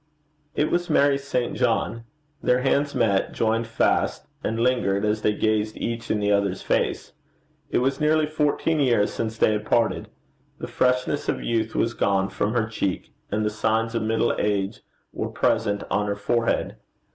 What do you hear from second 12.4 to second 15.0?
her cheek, and the signs of middle age